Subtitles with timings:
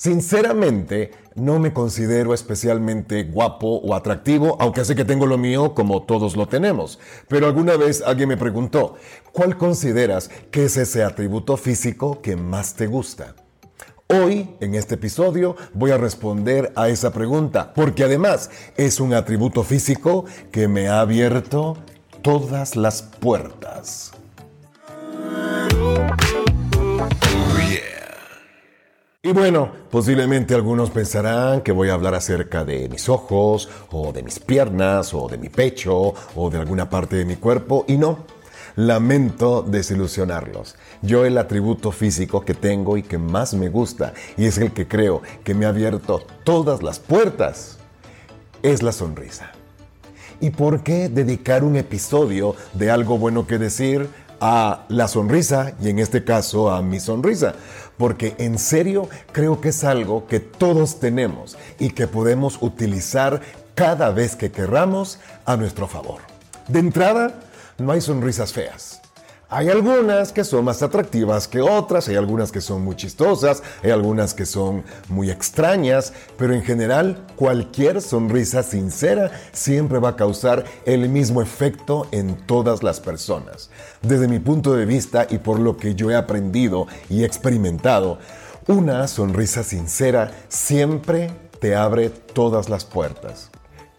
[0.00, 6.04] Sinceramente, no me considero especialmente guapo o atractivo, aunque sé que tengo lo mío como
[6.04, 6.98] todos lo tenemos.
[7.28, 8.94] Pero alguna vez alguien me preguntó,
[9.30, 13.34] ¿cuál consideras que es ese atributo físico que más te gusta?
[14.06, 19.64] Hoy, en este episodio, voy a responder a esa pregunta, porque además es un atributo
[19.64, 21.76] físico que me ha abierto
[22.22, 24.12] todas las puertas.
[29.22, 34.22] Y bueno, posiblemente algunos pensarán que voy a hablar acerca de mis ojos, o de
[34.22, 38.24] mis piernas, o de mi pecho, o de alguna parte de mi cuerpo, y no.
[38.76, 40.74] Lamento desilusionarlos.
[41.02, 44.88] Yo el atributo físico que tengo y que más me gusta, y es el que
[44.88, 47.76] creo que me ha abierto todas las puertas,
[48.62, 49.52] es la sonrisa.
[50.40, 54.08] ¿Y por qué dedicar un episodio de algo bueno que decir
[54.40, 57.54] a la sonrisa y en este caso a mi sonrisa?
[58.00, 63.42] Porque en serio creo que es algo que todos tenemos y que podemos utilizar
[63.74, 66.22] cada vez que querramos a nuestro favor.
[66.66, 67.40] De entrada,
[67.76, 68.99] no hay sonrisas feas.
[69.52, 73.90] Hay algunas que son más atractivas que otras, hay algunas que son muy chistosas, hay
[73.90, 80.64] algunas que son muy extrañas, pero en general cualquier sonrisa sincera siempre va a causar
[80.86, 83.70] el mismo efecto en todas las personas.
[84.02, 88.20] Desde mi punto de vista y por lo que yo he aprendido y experimentado,
[88.68, 93.50] una sonrisa sincera siempre te abre todas las puertas.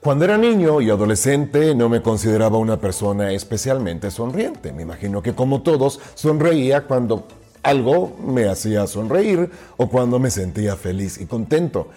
[0.01, 4.73] Cuando era niño y adolescente no me consideraba una persona especialmente sonriente.
[4.73, 7.27] Me imagino que como todos sonreía cuando
[7.61, 11.89] algo me hacía sonreír o cuando me sentía feliz y contento.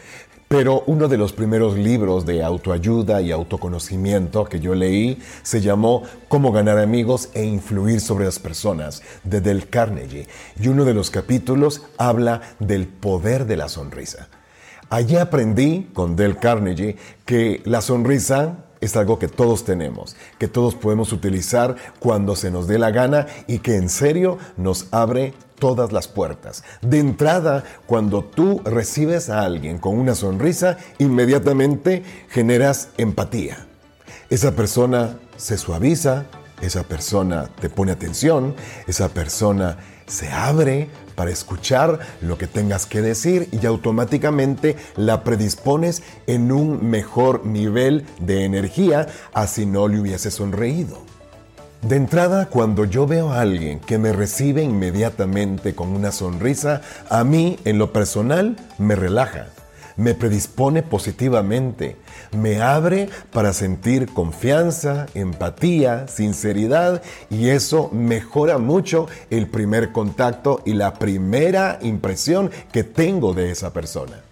[0.49, 6.03] Pero uno de los primeros libros de autoayuda y autoconocimiento que yo leí se llamó
[6.29, 10.29] Cómo ganar amigos e influir sobre las personas de Del Carnegie.
[10.61, 14.29] Y uno de los capítulos habla del poder de la sonrisa.
[14.95, 20.77] Allí aprendí con Del Carnegie que la sonrisa es algo que todos tenemos, que todos
[20.77, 25.91] podemos utilizar cuando se nos dé la gana y que en serio nos abre todas
[25.91, 26.63] las puertas.
[26.81, 33.67] De entrada, cuando tú recibes a alguien con una sonrisa, inmediatamente generas empatía.
[34.31, 36.27] Esa persona se suaviza,
[36.61, 38.55] esa persona te pone atención,
[38.87, 46.03] esa persona se abre para escuchar lo que tengas que decir y automáticamente la predispones
[46.27, 50.99] en un mejor nivel de energía, así no le hubiese sonreído.
[51.83, 56.81] De entrada, cuando yo veo a alguien que me recibe inmediatamente con una sonrisa,
[57.11, 59.49] a mí en lo personal me relaja
[59.97, 61.97] me predispone positivamente,
[62.33, 70.75] me abre para sentir confianza, empatía, sinceridad y eso mejora mucho el primer contacto y
[70.75, 74.23] la primera impresión que tengo de esa persona.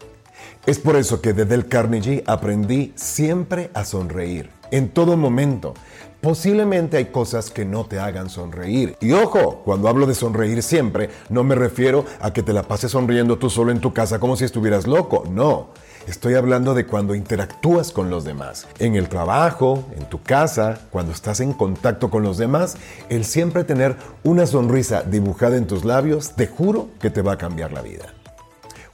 [0.66, 5.74] Es por eso que desde el Carnegie aprendí siempre a sonreír, en todo momento.
[6.22, 8.96] Posiblemente hay cosas que no te hagan sonreír.
[9.00, 12.92] Y ojo, cuando hablo de sonreír siempre, no me refiero a que te la pases
[12.92, 15.24] sonriendo tú solo en tu casa como si estuvieras loco.
[15.28, 15.70] No.
[16.06, 18.68] Estoy hablando de cuando interactúas con los demás.
[18.78, 22.76] En el trabajo, en tu casa, cuando estás en contacto con los demás,
[23.08, 27.38] el siempre tener una sonrisa dibujada en tus labios, te juro que te va a
[27.38, 28.14] cambiar la vida.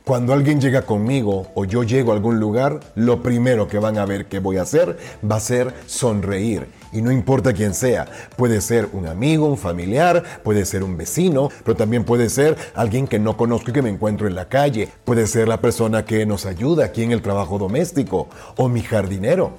[0.08, 4.06] Cuando alguien llega conmigo o yo llego a algún lugar, lo primero que van a
[4.06, 6.66] ver que voy a hacer va a ser sonreír.
[6.94, 11.50] Y no importa quién sea, puede ser un amigo, un familiar, puede ser un vecino,
[11.62, 14.88] pero también puede ser alguien que no conozco y que me encuentro en la calle,
[15.04, 19.58] puede ser la persona que nos ayuda aquí en el trabajo doméstico o mi jardinero,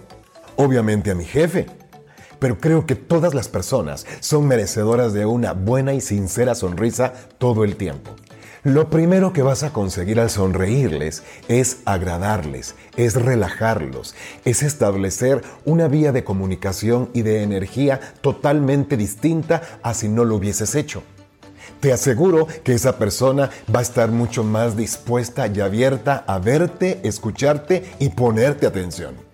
[0.56, 1.68] obviamente a mi jefe.
[2.40, 7.64] Pero creo que todas las personas son merecedoras de una buena y sincera sonrisa todo
[7.64, 8.16] el tiempo.
[8.64, 15.88] Lo primero que vas a conseguir al sonreírles es agradarles, es relajarlos, es establecer una
[15.88, 21.04] vía de comunicación y de energía totalmente distinta a si no lo hubieses hecho.
[21.80, 27.00] Te aseguro que esa persona va a estar mucho más dispuesta y abierta a verte,
[27.04, 29.29] escucharte y ponerte atención.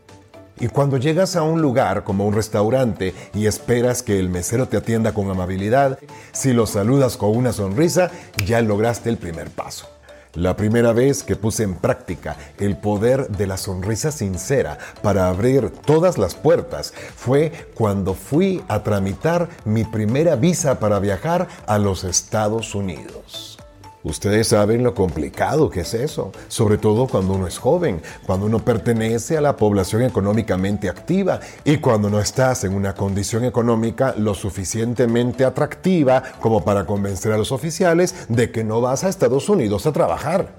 [0.60, 4.78] Y cuando llegas a un lugar como un restaurante y esperas que el mesero te
[4.78, 6.00] atienda con amabilidad,
[6.32, 8.10] si lo saludas con una sonrisa,
[8.46, 9.90] ya lograste el primer paso.
[10.36, 15.70] La primera vez que puse en práctica el poder de la sonrisa sincera para abrir
[15.70, 22.04] todas las puertas fue cuando fui a tramitar mi primera visa para viajar a los
[22.04, 23.58] Estados Unidos.
[24.06, 28.60] Ustedes saben lo complicado que es eso, sobre todo cuando uno es joven, cuando uno
[28.60, 34.36] pertenece a la población económicamente activa y cuando no estás en una condición económica lo
[34.36, 39.88] suficientemente atractiva como para convencer a los oficiales de que no vas a Estados Unidos
[39.88, 40.54] a trabajar.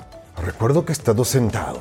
[0.45, 1.79] Recuerdo que he estado sentado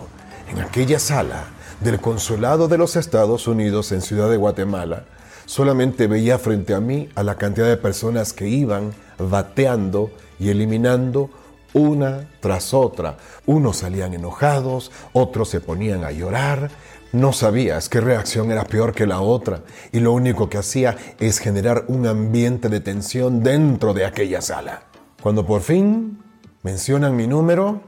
[0.52, 1.46] en aquella sala
[1.80, 5.06] del Consulado de los Estados Unidos en Ciudad de Guatemala.
[5.48, 11.32] Solamente veía frente a mí a la cantidad de personas que iban bateando y eliminando
[11.76, 13.18] una tras otra.
[13.46, 16.72] Unos salían enojados, otros se ponían a llorar.
[17.12, 19.62] No sabías qué reacción era peor que la otra
[19.92, 24.84] y lo único que hacía es generar un ambiente de tensión dentro de aquella sala.
[25.22, 26.20] Cuando por fin
[26.64, 27.82] mencionan mi número,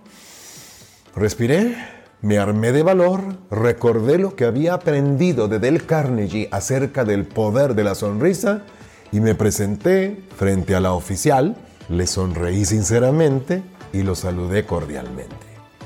[1.16, 1.76] respiré,
[2.22, 7.74] me armé de valor, recordé lo que había aprendido de Del Carnegie acerca del poder
[7.74, 8.64] de la sonrisa
[9.12, 11.56] y me presenté frente a la oficial,
[11.90, 13.64] le sonreí sinceramente
[13.94, 15.36] y lo saludé cordialmente.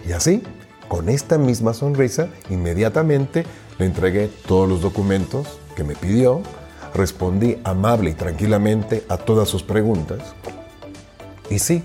[0.08, 0.44] Y así,
[0.88, 3.46] con esta misma sonrisa, inmediatamente
[3.78, 6.42] le entregué todos los documentos que me pidió,
[6.94, 10.20] respondí amable y tranquilamente a todas sus preguntas.
[11.50, 11.84] Y sí,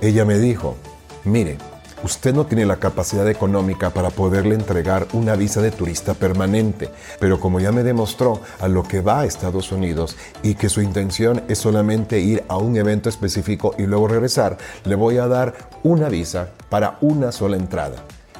[0.00, 0.76] ella me dijo,
[1.24, 1.58] mire,
[2.02, 7.40] Usted no tiene la capacidad económica para poderle entregar una visa de turista permanente, pero
[7.40, 11.42] como ya me demostró a lo que va a Estados Unidos y que su intención
[11.48, 15.54] es solamente ir a un evento específico y luego regresar, le voy a dar
[15.84, 17.96] una visa para una sola entrada.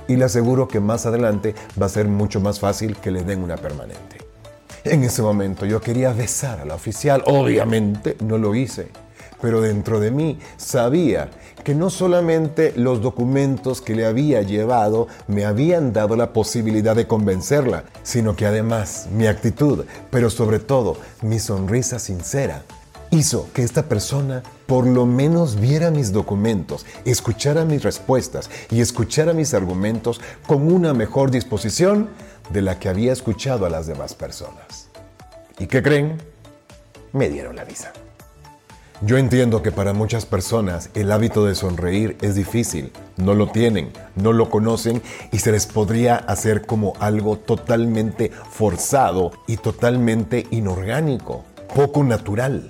[0.06, 3.42] Y le aseguro que más adelante va a ser mucho más fácil que le den
[3.42, 4.18] una permanente.
[4.84, 9.05] En ese momento yo quería besar a la oficial, obviamente no lo hice
[9.40, 11.30] pero dentro de mí sabía
[11.64, 17.06] que no solamente los documentos que le había llevado me habían dado la posibilidad de
[17.06, 22.62] convencerla, sino que además mi actitud, pero sobre todo mi sonrisa sincera,
[23.10, 29.32] hizo que esta persona por lo menos viera mis documentos, escuchara mis respuestas y escuchara
[29.32, 32.10] mis argumentos con una mejor disposición
[32.50, 34.88] de la que había escuchado a las demás personas.
[35.58, 36.18] ¿Y qué creen?
[37.12, 37.92] Me dieron la visa.
[39.02, 43.92] Yo entiendo que para muchas personas el hábito de sonreír es difícil, no lo tienen,
[44.14, 45.02] no lo conocen
[45.32, 51.44] y se les podría hacer como algo totalmente forzado y totalmente inorgánico,
[51.74, 52.68] poco natural.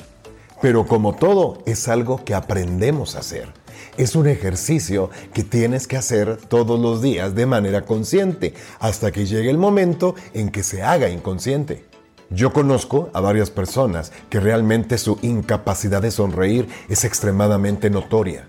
[0.61, 3.53] Pero como todo, es algo que aprendemos a hacer.
[3.97, 9.27] Es un ejercicio que tienes que hacer todos los días de manera consciente hasta que
[9.27, 11.85] llegue el momento en que se haga inconsciente.
[12.31, 18.49] Yo conozco a varias personas que realmente su incapacidad de sonreír es extremadamente notoria.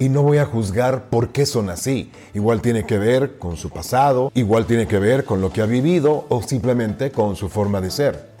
[0.00, 2.10] Y no voy a juzgar por qué son así.
[2.34, 5.66] Igual tiene que ver con su pasado, igual tiene que ver con lo que ha
[5.66, 8.32] vivido o simplemente con su forma de ser.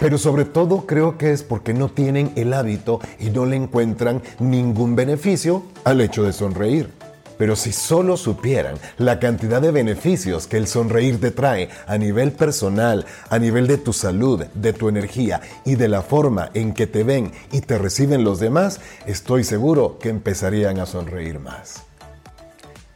[0.00, 4.20] Pero sobre todo creo que es porque no tienen el hábito y no le encuentran
[4.40, 6.90] ningún beneficio al hecho de sonreír.
[7.36, 12.32] Pero si solo supieran la cantidad de beneficios que el sonreír te trae a nivel
[12.32, 16.86] personal, a nivel de tu salud, de tu energía y de la forma en que
[16.86, 21.84] te ven y te reciben los demás, estoy seguro que empezarían a sonreír más.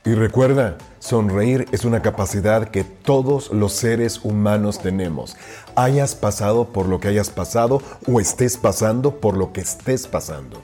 [0.05, 5.37] Y recuerda, sonreír es una capacidad que todos los seres humanos tenemos.
[5.75, 10.63] Hayas pasado por lo que hayas pasado o estés pasando por lo que estés pasando.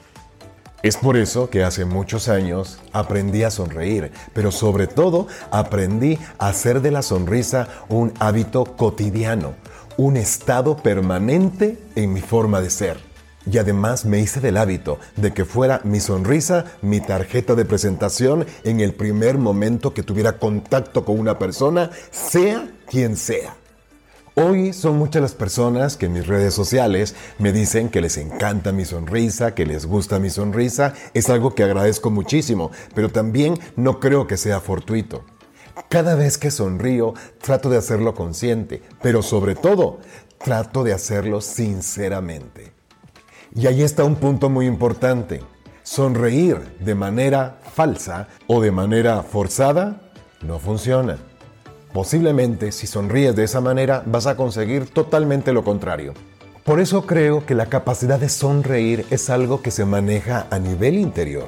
[0.85, 6.49] Es por eso que hace muchos años aprendí a sonreír, pero sobre todo aprendí a
[6.49, 9.55] hacer de la sonrisa un hábito cotidiano,
[9.97, 12.99] un estado permanente en mi forma de ser.
[13.51, 18.45] Y además me hice del hábito de que fuera mi sonrisa mi tarjeta de presentación
[18.63, 23.57] en el primer momento que tuviera contacto con una persona, sea quien sea.
[24.37, 28.73] Hoy son muchas las personas que en mis redes sociales me dicen que les encanta
[28.73, 30.93] mi sonrisa, que les gusta mi sonrisa.
[31.15, 35.25] Es algo que agradezco muchísimo, pero también no creo que sea fortuito.
[35.89, 40.01] Cada vez que sonrío, trato de hacerlo consciente, pero sobre todo,
[40.39, 42.73] trato de hacerlo sinceramente.
[43.55, 45.43] Y ahí está un punto muy importante.
[45.85, 50.11] Sonreír de manera falsa o de manera forzada
[50.43, 51.19] no funciona.
[51.95, 56.13] Posiblemente si sonríes de esa manera vas a conseguir totalmente lo contrario.
[56.65, 60.97] Por eso creo que la capacidad de sonreír es algo que se maneja a nivel
[60.97, 61.47] interior.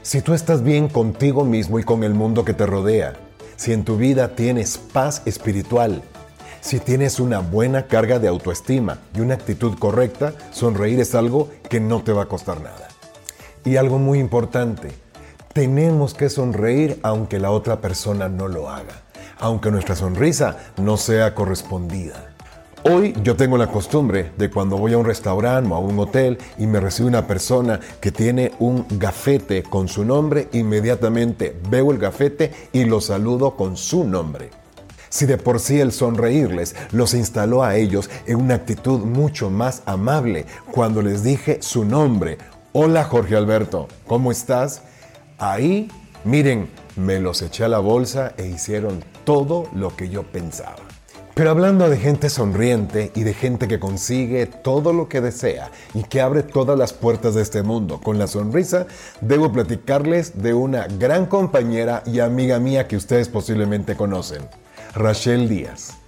[0.00, 3.12] Si tú estás bien contigo mismo y con el mundo que te rodea,
[3.56, 6.00] si en tu vida tienes paz espiritual,
[6.62, 11.78] si tienes una buena carga de autoestima y una actitud correcta, sonreír es algo que
[11.78, 12.88] no te va a costar nada.
[13.66, 14.88] Y algo muy importante,
[15.52, 19.07] tenemos que sonreír aunque la otra persona no lo haga
[19.40, 22.34] aunque nuestra sonrisa no sea correspondida.
[22.84, 26.38] Hoy yo tengo la costumbre de cuando voy a un restaurante o a un hotel
[26.58, 31.98] y me recibe una persona que tiene un gafete con su nombre, inmediatamente veo el
[31.98, 34.50] gafete y lo saludo con su nombre.
[35.08, 39.82] Si de por sí el sonreírles los instaló a ellos en una actitud mucho más
[39.86, 42.38] amable cuando les dije su nombre,
[42.72, 44.82] hola Jorge Alberto, ¿cómo estás?
[45.38, 45.90] Ahí,
[46.24, 50.78] miren, me los eché a la bolsa e hicieron todo lo que yo pensaba.
[51.34, 56.04] Pero hablando de gente sonriente y de gente que consigue todo lo que desea y
[56.04, 58.86] que abre todas las puertas de este mundo con la sonrisa,
[59.20, 64.48] debo platicarles de una gran compañera y amiga mía que ustedes posiblemente conocen,
[64.94, 65.98] Rachel Díaz.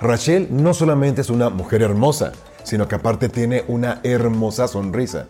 [0.00, 5.26] Rachel no solamente es una mujer hermosa, sino que aparte tiene una hermosa sonrisa.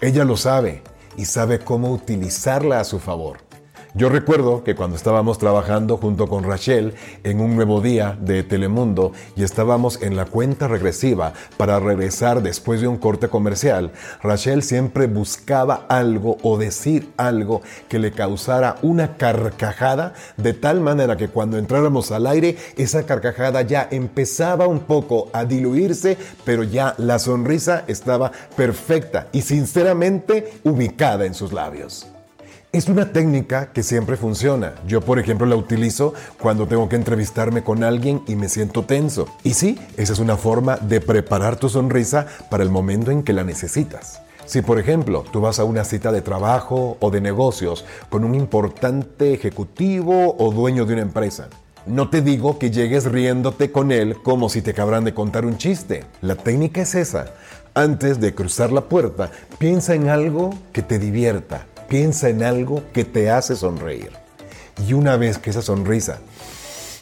[0.00, 0.82] Ella lo sabe
[1.16, 3.53] y sabe cómo utilizarla a su favor.
[3.96, 9.12] Yo recuerdo que cuando estábamos trabajando junto con Rachel en un nuevo día de Telemundo
[9.36, 15.06] y estábamos en la cuenta regresiva para regresar después de un corte comercial, Rachel siempre
[15.06, 21.56] buscaba algo o decir algo que le causara una carcajada de tal manera que cuando
[21.56, 27.84] entráramos al aire esa carcajada ya empezaba un poco a diluirse, pero ya la sonrisa
[27.86, 32.08] estaba perfecta y sinceramente ubicada en sus labios.
[32.74, 34.74] Es una técnica que siempre funciona.
[34.84, 39.28] Yo, por ejemplo, la utilizo cuando tengo que entrevistarme con alguien y me siento tenso.
[39.44, 43.32] Y sí, esa es una forma de preparar tu sonrisa para el momento en que
[43.32, 44.22] la necesitas.
[44.44, 48.34] Si, por ejemplo, tú vas a una cita de trabajo o de negocios con un
[48.34, 51.50] importante ejecutivo o dueño de una empresa,
[51.86, 55.58] no te digo que llegues riéndote con él como si te acabaran de contar un
[55.58, 56.06] chiste.
[56.22, 57.34] La técnica es esa.
[57.72, 63.04] Antes de cruzar la puerta, piensa en algo que te divierta, Piensa en algo que
[63.04, 64.10] te hace sonreír.
[64.86, 66.18] Y una vez que esa sonrisa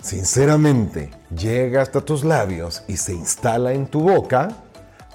[0.03, 4.49] sinceramente llega hasta tus labios y se instala en tu boca,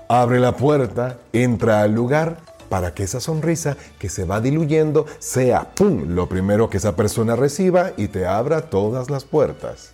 [0.08, 2.38] abre la puerta, entra al lugar
[2.70, 7.36] para que esa sonrisa que se va diluyendo sea, ¡pum!, lo primero que esa persona
[7.36, 9.92] reciba y te abra todas las puertas.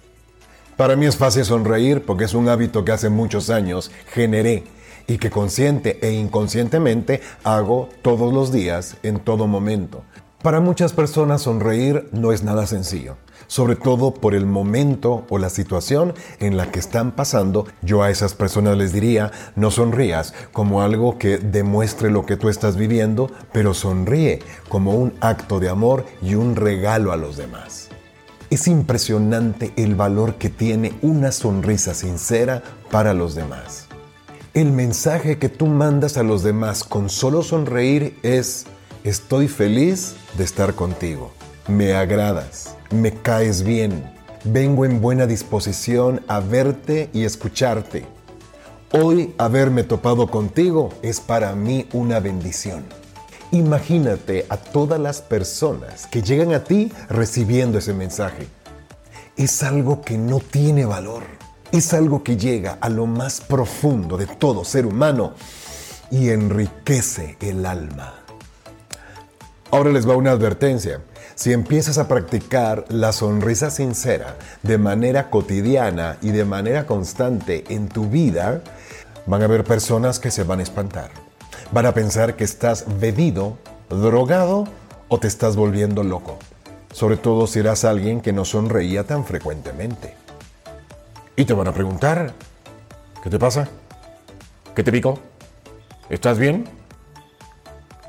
[0.78, 4.64] Para mí es fácil sonreír porque es un hábito que hace muchos años generé
[5.08, 10.04] y que consciente e inconscientemente hago todos los días, en todo momento.
[10.44, 13.16] Para muchas personas sonreír no es nada sencillo,
[13.48, 17.66] sobre todo por el momento o la situación en la que están pasando.
[17.82, 22.50] Yo a esas personas les diría, no sonrías como algo que demuestre lo que tú
[22.50, 27.88] estás viviendo, pero sonríe como un acto de amor y un regalo a los demás.
[28.50, 33.88] Es impresionante el valor que tiene una sonrisa sincera para los demás.
[34.54, 38.68] El mensaje que tú mandas a los demás con solo sonreír es,
[39.04, 41.32] estoy feliz de estar contigo,
[41.68, 48.06] me agradas, me caes bien, vengo en buena disposición a verte y escucharte.
[48.92, 52.84] Hoy haberme topado contigo es para mí una bendición.
[53.50, 58.46] Imagínate a todas las personas que llegan a ti recibiendo ese mensaje.
[59.36, 61.24] Es algo que no tiene valor
[61.74, 65.34] es algo que llega a lo más profundo de todo ser humano
[66.12, 68.14] y enriquece el alma.
[69.72, 71.02] Ahora les va una advertencia.
[71.34, 77.90] Si empiezas a practicar la sonrisa sincera de manera cotidiana y de manera constante en
[77.90, 78.62] tu vida,
[79.26, 81.10] van a haber personas que se van a espantar.
[81.72, 83.58] Van a pensar que estás bebido,
[83.90, 84.66] drogado
[85.08, 86.38] o te estás volviendo loco.
[86.92, 90.23] Sobre todo si eras alguien que no sonreía tan frecuentemente.
[91.36, 92.32] Y te van a preguntar,
[93.24, 93.68] ¿qué te pasa?
[94.76, 95.18] ¿Qué te picó?
[96.08, 96.66] ¿Estás bien?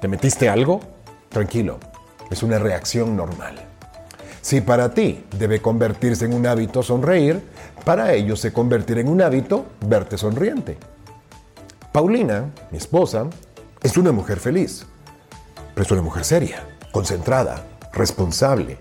[0.00, 0.80] ¿Te metiste algo?
[1.30, 1.78] Tranquilo,
[2.30, 3.54] es una reacción normal.
[4.42, 7.42] Si para ti debe convertirse en un hábito sonreír,
[7.86, 10.76] para ellos se convertirá en un hábito verte sonriente.
[11.92, 13.26] Paulina, mi esposa,
[13.82, 14.84] es una mujer feliz,
[15.72, 16.62] pero es una mujer seria,
[16.92, 17.64] concentrada,
[17.94, 18.76] responsable,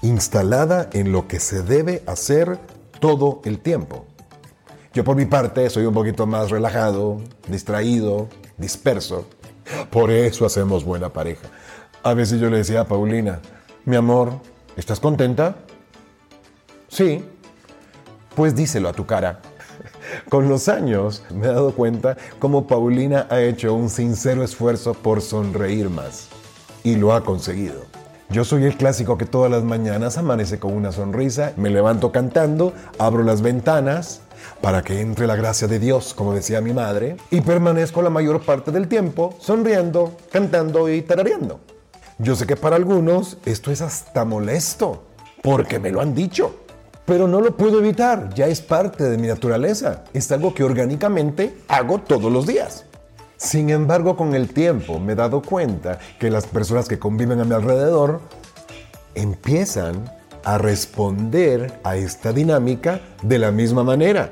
[0.00, 2.58] instalada en lo que se debe hacer
[3.04, 4.06] todo el tiempo.
[4.94, 9.26] Yo por mi parte soy un poquito más relajado, distraído, disperso.
[9.90, 11.46] Por eso hacemos buena pareja.
[12.02, 13.40] A veces yo le decía a Paulina,
[13.84, 14.32] mi amor,
[14.74, 15.54] ¿estás contenta?
[16.88, 17.22] Sí.
[18.34, 19.42] Pues díselo a tu cara.
[20.30, 25.20] Con los años me he dado cuenta cómo Paulina ha hecho un sincero esfuerzo por
[25.20, 26.28] sonreír más.
[26.82, 27.93] Y lo ha conseguido.
[28.30, 32.72] Yo soy el clásico que todas las mañanas amanece con una sonrisa, me levanto cantando,
[32.98, 34.20] abro las ventanas
[34.60, 38.40] para que entre la gracia de Dios, como decía mi madre, y permanezco la mayor
[38.40, 41.60] parte del tiempo sonriendo, cantando y tarareando.
[42.18, 45.04] Yo sé que para algunos esto es hasta molesto,
[45.42, 46.56] porque me lo han dicho.
[47.04, 50.04] Pero no lo puedo evitar, ya es parte de mi naturaleza.
[50.14, 52.86] Es algo que orgánicamente hago todos los días.
[53.44, 57.44] Sin embargo, con el tiempo me he dado cuenta que las personas que conviven a
[57.44, 58.22] mi alrededor
[59.14, 60.10] empiezan
[60.44, 64.30] a responder a esta dinámica de la misma manera.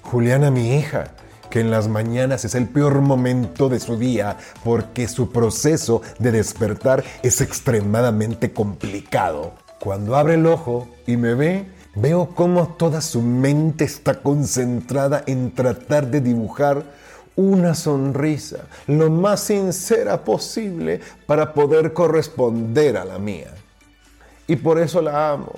[0.00, 1.08] Juliana, mi hija,
[1.50, 6.32] que en las mañanas es el peor momento de su día porque su proceso de
[6.32, 9.52] despertar es extremadamente complicado.
[9.80, 15.54] Cuando abre el ojo y me ve, veo cómo toda su mente está concentrada en
[15.54, 16.84] tratar de dibujar
[17.36, 23.52] una sonrisa lo más sincera posible para poder corresponder a la mía.
[24.46, 25.52] Y por eso la amo,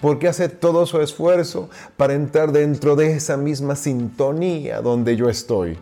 [0.00, 5.78] porque hace todo su esfuerzo para entrar dentro de esa misma sintonía donde yo estoy.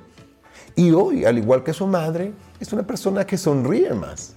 [0.77, 4.35] Y hoy, al igual que su madre, es una persona que sonríe más.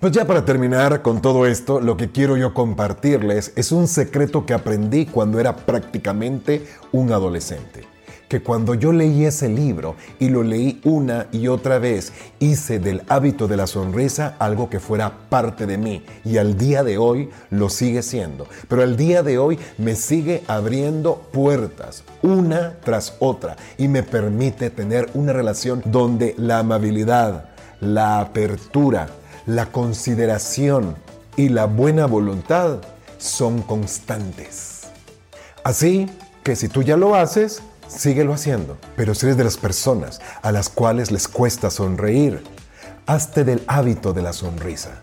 [0.00, 4.46] Pues ya para terminar con todo esto, lo que quiero yo compartirles es un secreto
[4.46, 7.97] que aprendí cuando era prácticamente un adolescente.
[8.28, 13.02] Que cuando yo leí ese libro y lo leí una y otra vez, hice del
[13.08, 17.30] hábito de la sonrisa algo que fuera parte de mí y al día de hoy
[17.50, 18.46] lo sigue siendo.
[18.68, 24.68] Pero al día de hoy me sigue abriendo puertas, una tras otra, y me permite
[24.68, 27.46] tener una relación donde la amabilidad,
[27.80, 29.08] la apertura,
[29.46, 30.96] la consideración
[31.36, 32.80] y la buena voluntad
[33.16, 34.88] son constantes.
[35.64, 36.10] Así
[36.42, 38.78] que si tú ya lo haces, síguelo haciendo.
[38.96, 42.42] Pero si eres de las personas a las cuales les cuesta sonreír,
[43.06, 45.02] hazte del hábito de la sonrisa.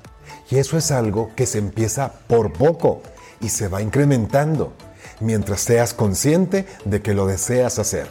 [0.49, 3.01] Y eso es algo que se empieza por poco
[3.41, 4.73] y se va incrementando
[5.19, 8.07] mientras seas consciente de que lo deseas hacer.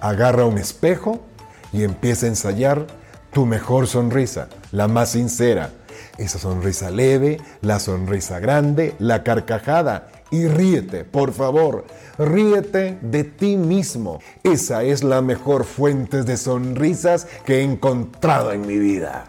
[0.00, 1.20] Agarra un espejo
[1.72, 2.86] y empieza a ensayar
[3.32, 5.70] tu mejor sonrisa, la más sincera.
[6.18, 10.08] Esa sonrisa leve, la sonrisa grande, la carcajada.
[10.34, 11.84] Y ríete, por favor,
[12.18, 14.18] ríete de ti mismo.
[14.42, 19.26] Esa es la mejor fuente de sonrisas que he encontrado en mi vida.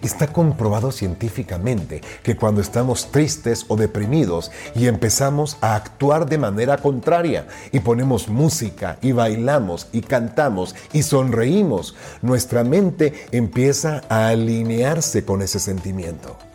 [0.00, 6.78] Está comprobado científicamente que cuando estamos tristes o deprimidos y empezamos a actuar de manera
[6.78, 15.26] contraria y ponemos música y bailamos y cantamos y sonreímos, nuestra mente empieza a alinearse
[15.26, 16.47] con ese sentimiento.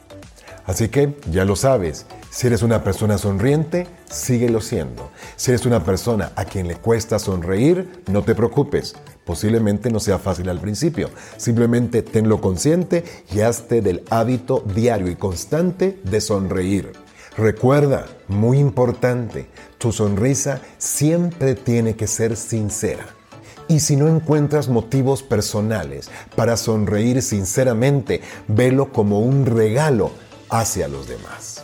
[0.65, 5.11] Así que ya lo sabes, si eres una persona sonriente, síguelo siendo.
[5.35, 8.95] Si eres una persona a quien le cuesta sonreír, no te preocupes.
[9.25, 11.09] Posiblemente no sea fácil al principio.
[11.37, 16.93] Simplemente tenlo consciente y hazte del hábito diario y constante de sonreír.
[17.37, 19.47] Recuerda, muy importante,
[19.77, 23.05] tu sonrisa siempre tiene que ser sincera.
[23.67, 30.11] Y si no encuentras motivos personales para sonreír sinceramente, velo como un regalo
[30.53, 31.63] hacia los demás.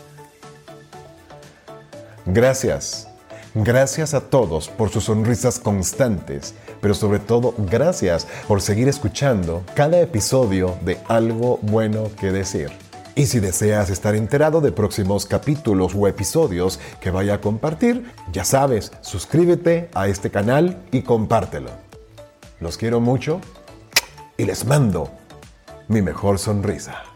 [2.25, 3.07] Gracias.
[3.53, 9.99] Gracias a todos por sus sonrisas constantes, pero sobre todo gracias por seguir escuchando cada
[9.99, 12.71] episodio de Algo Bueno que Decir.
[13.15, 18.43] Y si deseas estar enterado de próximos capítulos o episodios que vaya a compartir, ya
[18.43, 21.69] sabes, suscríbete a este canal y compártelo.
[22.59, 23.39] Los quiero mucho
[24.37, 25.11] y les mando
[25.87, 27.08] mi mejor sonrisa.